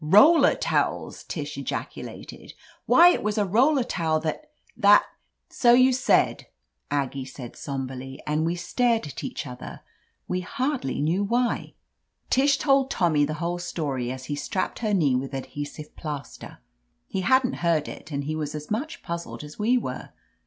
"Roller 0.03 0.55
towels!" 0.55 1.21
Tish 1.25 1.59
ejaculated. 1.59 2.53
"Why, 2.87 3.09
it 3.09 3.21
was 3.21 3.37
a 3.37 3.45
roller 3.45 3.83
towel 3.83 4.19
that— 4.21 4.49
^that 4.81 5.03
—""So 5.49 5.73
you 5.75 5.93
said," 5.93 6.47
Aggie 6.89 7.23
said 7.23 7.55
somberly, 7.55 8.19
and 8.25 8.43
we 8.43 8.55
stared 8.55 9.05
at 9.05 9.23
each 9.23 9.45
other, 9.45 9.81
we 10.27 10.39
hardly 10.41 10.99
knew 11.01 11.23
why. 11.23 11.75
23 12.31 12.41
THE 12.41 12.41
AMAZING 12.41 12.43
ADVENTURES 12.45 12.57
Tish 12.57 12.57
told 12.57 12.89
Tommy 12.89 13.25
the 13.25 13.33
whole 13.35 13.59
story 13.59 14.11
as 14.11 14.25
he 14.25 14.35
strapped 14.35 14.79
her 14.79 14.93
knee 14.95 15.13
with 15.13 15.35
adhesive 15.35 15.95
plaster. 15.95 16.57
He 17.07 17.21
hadn't 17.21 17.57
heard 17.61 17.87
it, 17.87 18.09
and 18.11 18.23
he 18.23 18.35
was 18.35 18.55
as 18.55 18.71
much 18.71 19.03
puzzled 19.03 19.43
as 19.43 19.59
we 19.59 19.77
were. 19.77 20.09